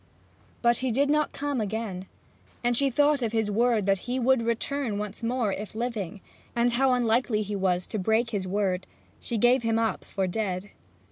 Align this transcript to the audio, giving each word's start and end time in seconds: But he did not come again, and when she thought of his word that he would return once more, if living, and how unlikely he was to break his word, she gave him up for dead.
But 0.63 0.77
he 0.77 0.89
did 0.89 1.11
not 1.11 1.31
come 1.31 1.61
again, 1.61 2.07
and 2.63 2.69
when 2.69 2.73
she 2.73 2.89
thought 2.89 3.21
of 3.21 3.33
his 3.33 3.51
word 3.51 3.85
that 3.85 3.99
he 4.09 4.17
would 4.19 4.41
return 4.41 4.97
once 4.97 5.21
more, 5.21 5.53
if 5.53 5.75
living, 5.75 6.21
and 6.55 6.71
how 6.73 6.93
unlikely 6.93 7.43
he 7.43 7.55
was 7.55 7.85
to 7.85 7.99
break 7.99 8.31
his 8.31 8.47
word, 8.47 8.87
she 9.19 9.37
gave 9.37 9.61
him 9.61 9.77
up 9.77 10.03
for 10.03 10.25
dead. 10.25 10.71